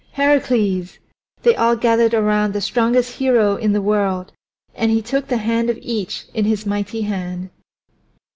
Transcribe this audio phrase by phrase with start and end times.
[0.13, 0.97] Heracles!
[1.43, 4.31] They all gathered around the strongest hero in the world,
[4.73, 7.51] and he took the hand of each in his mighty hand.